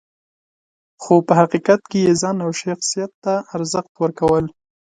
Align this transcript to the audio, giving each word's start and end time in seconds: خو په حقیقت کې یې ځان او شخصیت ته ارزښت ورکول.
خو 1.01 1.15
په 1.27 1.33
حقیقت 1.39 1.81
کې 1.89 1.99
یې 2.05 2.13
ځان 2.21 2.37
او 2.45 2.51
شخصیت 2.61 3.11
ته 3.23 3.33
ارزښت 3.55 3.93
ورکول. 4.01 4.45